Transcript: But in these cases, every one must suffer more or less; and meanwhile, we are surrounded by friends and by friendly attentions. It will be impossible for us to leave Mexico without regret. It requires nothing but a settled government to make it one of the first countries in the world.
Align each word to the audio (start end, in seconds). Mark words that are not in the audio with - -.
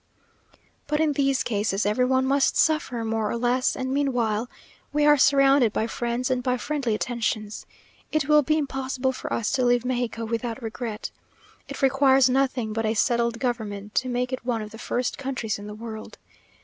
But 0.87 0.99
in 0.99 1.11
these 1.13 1.43
cases, 1.43 1.85
every 1.85 2.05
one 2.05 2.25
must 2.25 2.57
suffer 2.57 3.05
more 3.05 3.29
or 3.29 3.37
less; 3.37 3.75
and 3.75 3.91
meanwhile, 3.93 4.49
we 4.91 5.05
are 5.05 5.15
surrounded 5.15 5.71
by 5.71 5.85
friends 5.85 6.31
and 6.31 6.41
by 6.41 6.57
friendly 6.57 6.95
attentions. 6.95 7.67
It 8.11 8.27
will 8.27 8.41
be 8.41 8.57
impossible 8.57 9.11
for 9.11 9.31
us 9.31 9.51
to 9.51 9.63
leave 9.63 9.85
Mexico 9.85 10.25
without 10.25 10.63
regret. 10.63 11.11
It 11.67 11.83
requires 11.83 12.31
nothing 12.31 12.73
but 12.73 12.83
a 12.87 12.95
settled 12.95 13.37
government 13.37 13.93
to 14.01 14.09
make 14.09 14.33
it 14.33 14.43
one 14.43 14.63
of 14.63 14.71
the 14.71 14.79
first 14.79 15.19
countries 15.19 15.59
in 15.59 15.67
the 15.67 15.75
world. 15.75 16.17